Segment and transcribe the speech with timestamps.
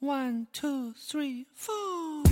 [0.00, 2.22] One two three four。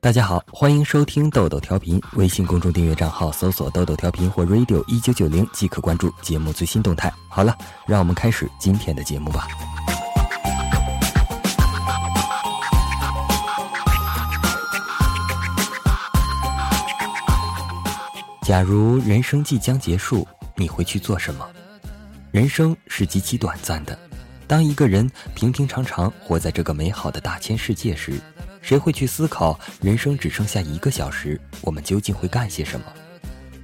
[0.00, 2.00] 大家好，欢迎收听豆豆调频。
[2.14, 7.12] 微信公众订阅账号搜索“豆豆调频”或 “radio 一九九零”即可关注节目最新动态。
[7.28, 7.54] 好了，
[7.86, 9.46] 让我们开始今天的节目吧。
[18.40, 20.26] 假如人生即将结束，
[20.56, 21.46] 你会去做什么？
[22.32, 23.98] 人生是极其短暂的，
[24.46, 28.20] 当一个人平平常常活在这个美好的大千世界时，
[28.60, 32.86] 谁会去思考人生只剩下一个小时，我们究竟会干些什么？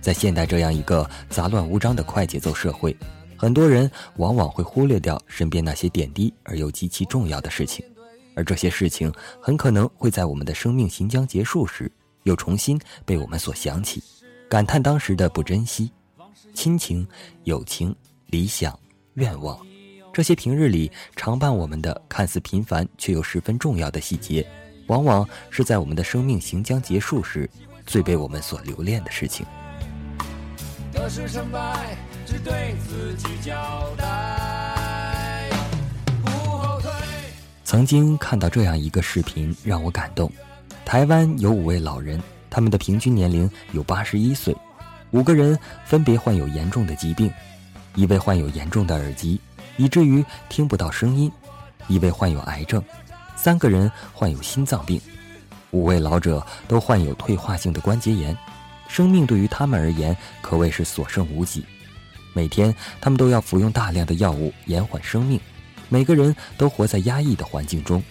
[0.00, 2.96] 在现代这样一个杂乱无章的快节奏社会，
[3.36, 7.84] 很多人往往会忽略掉身边那些点滴而又极其重要的事情，
[8.34, 14.02] 而这些事情很可能会在我们的生命行将结束时，又重新被我们所想起，
[14.48, 15.92] 感叹当时的不珍惜，
[16.54, 17.06] 亲情、
[17.44, 17.94] 友情。
[18.32, 18.76] 理想、
[19.16, 19.60] 愿望，
[20.10, 24.42] 这些平日里常伴我们的看似平凡却又十分重要的细节，
[24.86, 27.46] 往往是在我们的生命行将结束时，
[27.84, 29.44] 最被我们所留恋的事情。
[30.90, 31.94] 得失成败，
[32.24, 33.54] 只对自己交
[33.98, 35.50] 代。
[36.24, 36.90] 不后退。
[37.64, 40.32] 曾经看到这样一个视频，让我感动。
[40.86, 44.56] 台湾有五位老人，他们的平均年龄有八十一岁，
[45.10, 47.30] 五个人分别患有严重的疾病。
[47.94, 49.40] 一位患有严重的耳疾，
[49.76, 51.30] 以至于听不到声音；
[51.88, 52.82] 一位患有癌症，
[53.36, 55.00] 三个人患有心脏病，
[55.70, 58.36] 五位老者都患有退化性的关节炎。
[58.88, 61.64] 生命对于他们而言可谓是所剩无几，
[62.34, 65.40] 每天他们都要服用大量的药物延缓生命。
[65.88, 68.02] 每个人都活在压抑的环境中，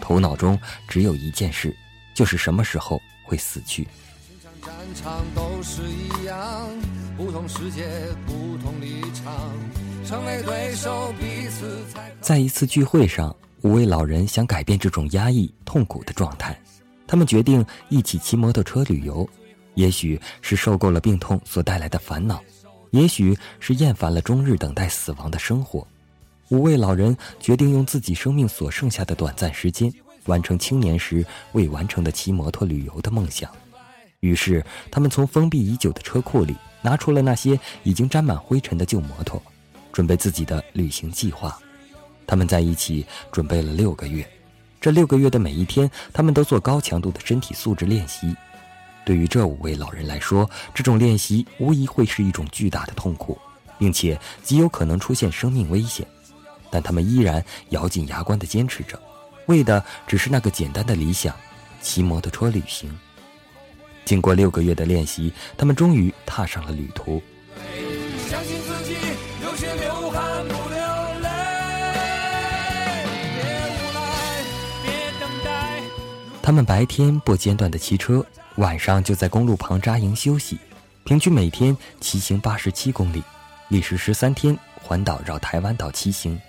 [0.00, 1.74] 头脑中只有一件事，
[2.14, 3.86] 就是什么时候会死去。
[7.16, 7.88] 不同世界，
[8.26, 9.32] 不同立场，
[10.04, 11.82] 成为对手，彼此
[12.20, 16.58] 在一次聚会上，五位老人想改变这种压抑、痛苦的状态，
[17.06, 19.26] 他们决定一起骑摩托车旅游。
[19.76, 22.42] 也许是受够了病痛所带来的烦恼，
[22.90, 25.86] 也许是厌烦了终日等待死亡的生活，
[26.50, 29.90] 五位老人决定用自己生命所剩下的短暂时间，
[30.26, 33.50] 完成青年时未完成的骑摩托旅游的梦想。
[34.26, 36.54] 于是，他们从封闭已久的车库里。
[36.82, 39.42] 拿出了那些已经沾满灰尘的旧摩托，
[39.92, 41.58] 准备自己的旅行计划。
[42.28, 44.24] 他们在一起准备了六个月，
[44.80, 48.36] 这六个月的每一天，他们都做高强度的身体素质练习。
[49.04, 53.36] 对于这五位老人来说，这种练习无疑会是一种巨大的痛苦，
[53.80, 56.06] 并且极有可能出现生命危险。
[56.70, 58.96] 但他们依然咬紧牙关地坚持着，
[59.46, 61.34] 为的只是那个简单的理想——
[61.82, 62.96] 骑摩托车旅行。
[64.06, 67.20] 经过六个月的练习，他们终于踏上了旅途。
[76.40, 78.24] 他们白天不间断的骑车，
[78.58, 80.56] 晚上就在公路旁扎营休息，
[81.02, 83.20] 平均每天骑行八十七公里，
[83.66, 86.40] 历时十三天环岛绕台湾岛骑行。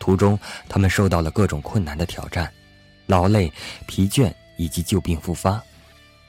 [0.00, 0.36] 途中，
[0.68, 2.52] 他们受到了各种困难的挑战，
[3.06, 3.52] 劳累、
[3.86, 5.62] 疲倦以及旧病复发。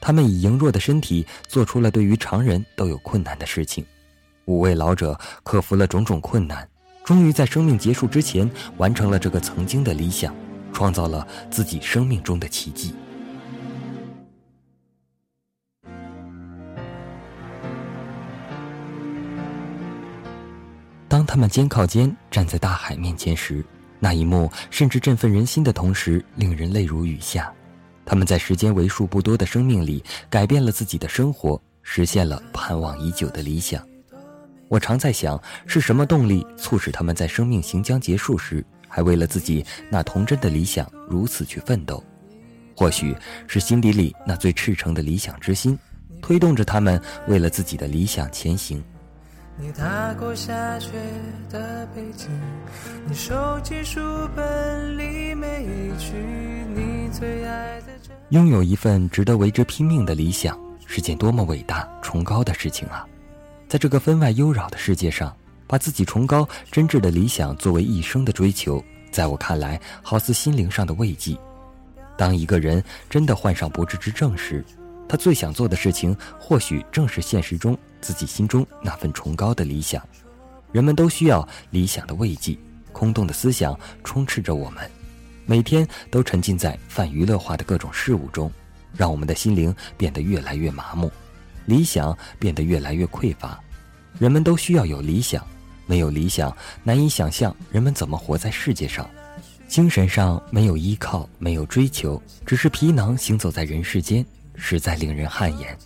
[0.00, 3.84] 他们以羸弱的身体做出了对于常人都有困难的事情。
[4.46, 6.66] 五位老者克服了种种困难，
[7.04, 10.34] 终于在生命结束之前完成了这个曾经的理想，
[10.72, 12.94] 创造了自己生命中的奇迹。
[21.06, 23.64] 当他们肩靠肩站在大海面前时，
[23.98, 27.52] 那一幕甚至振奋人心的同时，令人泪如雨下。
[28.10, 33.86] 他们在时间为数不多的生命里改变了自己的生活，实现了盼望已久的理想。
[34.66, 42.02] 我常在想，是什么动力促使他们在生命行将结束时，还为了自己那童真的理想如此去奋斗？
[42.74, 43.16] 或许
[43.46, 45.78] 是心底里那最赤诚的理想之心，
[46.20, 48.82] 推动着他们为了自己的理想前行。
[49.56, 50.90] 你踏过下雪
[51.48, 52.28] 的北京，
[53.06, 54.00] 你收集书
[54.34, 56.16] 本里每一句
[56.74, 56.89] 你。
[58.30, 63.04] 拥有一份值得为之拼命的理想，是件多么伟大、崇高的事情啊！
[63.68, 65.36] 在这个分外忧扰的世界上，
[65.66, 71.36] 把自己崇高、真挚的理想作为一生的追求，在我看来，好似心灵上的慰藉。
[72.16, 74.64] 当一个人真的患上不治之症时，
[75.08, 80.00] 他最想做的事情，或许正是现实中自己心中那份崇高的理想。
[80.70, 82.56] 人们都需要理想的慰藉，
[82.92, 84.88] 空洞的思想充斥着我们，
[85.50, 88.48] 每天都沉浸在泛娱乐化的各种事物中，
[88.96, 91.10] 让我们的心灵变得越来越麻木，
[91.66, 93.58] 理想变得越来越匮乏。
[94.16, 95.44] 人们都需要有理想，
[95.86, 99.10] 没有理想，难以想象人们怎么活在世界上。
[99.66, 104.24] 精神上没有依靠，没有追求，只是皮囊行走在人世间，
[104.54, 105.76] 实在令人汗颜。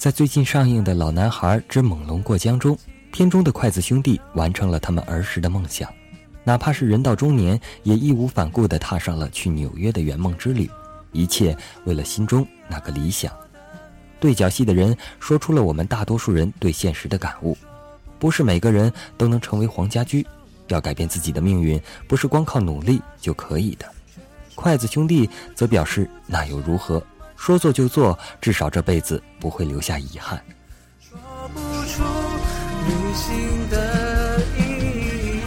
[0.00, 2.74] 在最近上映的《老男孩之猛龙过江》中，
[3.12, 5.92] 片中的筷子兄弟完成了他们儿时的梦想，
[6.42, 10.70] 哪怕是人到中年，也义无反顾地踏上了去纽约的圆梦之旅，
[11.12, 11.54] 一切
[11.84, 13.30] 为了心中那个理想。
[14.18, 17.54] 对角戏的人说出了我们大多数人对现实的感悟：
[18.18, 20.26] 不是每个人都能成为黄家驹，
[20.68, 23.84] 要改变自己的命运，不是光靠努力就可以的。
[24.54, 27.02] 筷子兄弟则表示：那又如何？
[27.40, 30.38] 说做就做，至少这辈子不会留下遗憾。
[31.00, 31.18] 说
[31.54, 32.02] 不出
[32.86, 35.40] 旅行的意义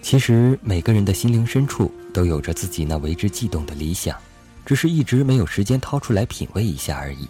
[0.00, 4.16] 其实每个人的心灵深处都有着自己那为之悸动的理想，
[4.64, 7.28] 只是一直没有时间掏出来品味一下而已。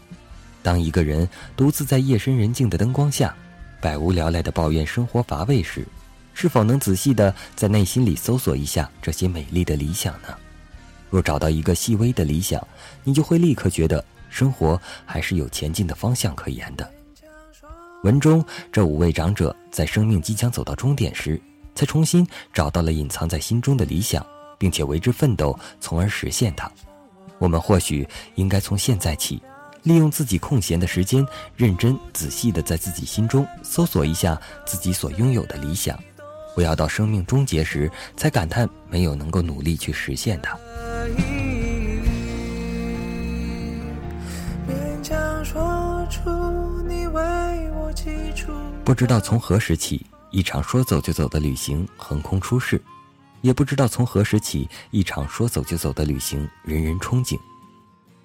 [0.62, 3.34] 当一个人独自在夜深人静的灯光下，
[3.80, 5.84] 百无聊赖地抱怨生活乏味时，
[6.32, 10.28] 是否能仔细地在内心里搜索一下这些美丽的理想呢？
[11.12, 12.66] 若找到一个细微的理想，
[13.04, 16.90] 你就会立刻觉得生活还是有前进的方向可言的。
[18.02, 18.42] 文中
[18.72, 21.38] 这五位长者在生命即将走到终点时，
[21.74, 24.26] 才重新找到了隐藏在心中的理想，
[24.56, 26.72] 并且为之奋斗，从而实现它。
[27.38, 29.38] 我们或许应该从现在起，
[29.82, 31.22] 利用自己空闲的时间，
[31.54, 36.02] 认真仔细地在自己心中搜索一下自己所拥有的理想，
[36.54, 40.58] 不要到生命终结时才感叹没有能够努力去实现它。
[48.84, 52.78] 不知道从何时起，一场说走就走的旅行横空出世；
[53.40, 57.38] 也不知道从何时起，一场说走就走的旅行人人憧憬。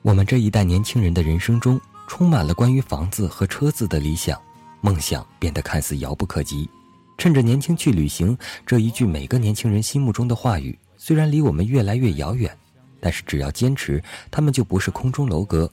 [0.02, 4.40] 我们这一代年轻人的人生中，充满了关于房子和车子的理想，
[4.82, 6.70] 梦想变得看似遥不可及。
[7.18, 12.56] 趁着年轻去旅行，这一句每个年轻人心目中的话语，虽然离我们越来越遥远。
[13.00, 15.72] 但是只要坚持，他们就不是空中楼阁。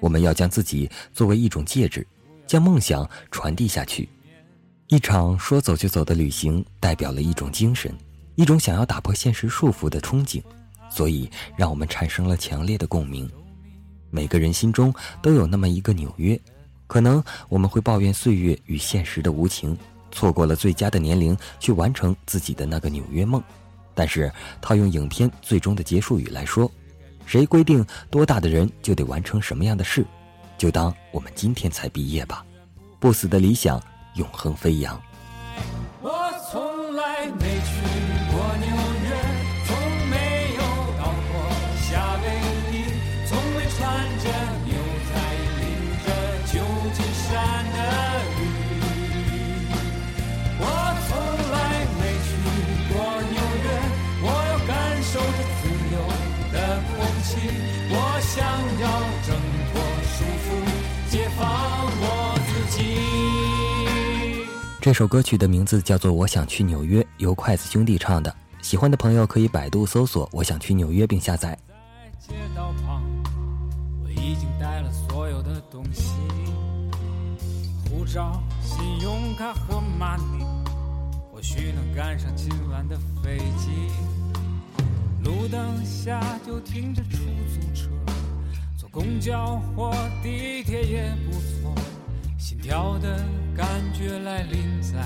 [0.00, 2.06] 我们要将自己作为一种戒指，
[2.46, 4.08] 将梦想传递下去。
[4.88, 7.94] 一场说走就走的旅行，代表了一种精神，
[8.34, 10.42] 一种想要打破现实束缚的憧憬，
[10.90, 13.30] 所以让我们产生了强烈的共鸣。
[14.10, 14.92] 每个人心中
[15.22, 16.40] 都有那么一个纽约，
[16.88, 19.78] 可能我们会抱怨岁月与现实的无情，
[20.10, 23.40] 错过了最佳的年龄去完成自己的那个纽约梦。
[24.00, 24.32] 但是，
[24.62, 26.72] 套用影片最终的结束语来说，
[27.26, 30.06] 谁规定多大的人就得完成什么样的事？
[30.56, 32.42] 就当我们今天才毕业吧，
[32.98, 33.78] 不死的理想，
[34.14, 34.98] 永恒飞扬。
[36.00, 37.60] 我从来没
[64.90, 68.34] 这首歌曲的名字叫做《我想去纽约》，由筷子兄弟唱的。
[68.60, 71.56] 喜欢的朋友可以百度搜索“我想去纽约”并下载。
[72.18, 73.00] 街道旁，
[74.02, 76.16] 我已经带了所有的东西：
[77.88, 80.44] 护照、信用卡和 money，
[81.30, 83.70] 或许能赶上今晚的飞机。
[85.22, 87.18] 路灯下就停着出
[87.54, 87.90] 租车，
[88.76, 91.72] 坐公交或地铁也不错。
[92.36, 93.24] 心跳的
[93.60, 94.96] 感觉来临在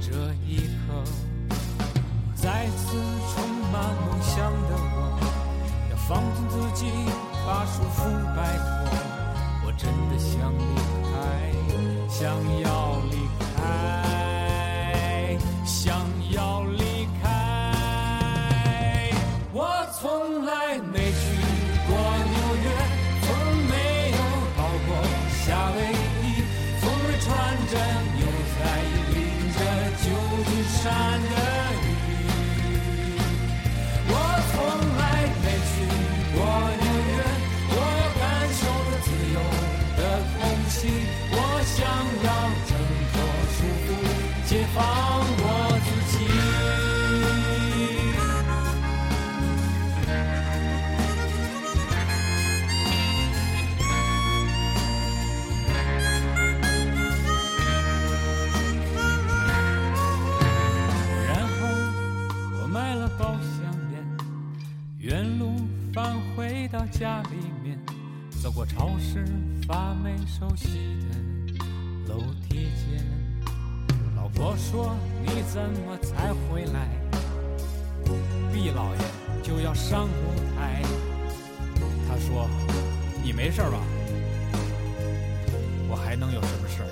[0.00, 1.04] 这一刻，
[2.34, 2.96] 再次
[3.34, 5.20] 充满梦想的我。
[5.90, 6.86] 要放纵自己，
[7.46, 8.00] 把束缚
[8.34, 8.66] 摆脱。
[9.66, 10.64] 我真的想离
[11.04, 11.14] 开，
[12.08, 12.24] 想
[12.62, 13.60] 要离开，
[30.86, 31.25] 旧
[63.18, 64.06] 包相连。
[64.98, 65.54] 原路
[65.92, 67.78] 返回到家里面，
[68.42, 69.24] 走过潮湿
[69.66, 71.06] 发霉熟悉的
[72.08, 73.04] 楼梯间。
[74.16, 76.88] 老婆说：“你怎么才回来？”
[78.52, 79.00] 毕老爷
[79.42, 80.82] 就要上舞台。
[82.08, 82.48] 他说
[83.22, 83.80] ：“你没事吧？
[85.88, 86.88] 我还能有什么事儿？”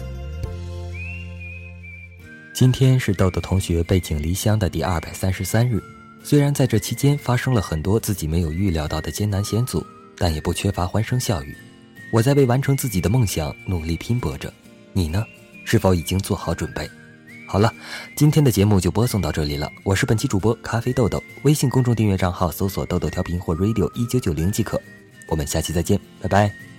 [2.54, 5.82] 今天是豆豆同学背井离乡的第二百三十三日，
[6.26, 11.54] 虽然在这期间发生了很多自己没有预料到的艰难险阻，但也不缺乏欢声笑语。
[12.10, 14.50] 我在为完成自己的梦想努力拼搏着，
[14.94, 15.22] 你呢？
[15.66, 16.90] 是否已经做好准备？
[17.46, 17.70] 好了，
[18.16, 19.70] 今天的节目就播送到这里了。
[19.82, 24.80] 我是本期主播咖啡豆豆，微信公众订阅账号搜索“豆豆调频”或 “radio 一九九零”即可。
[25.28, 26.73] 我们下期再见，拜拜。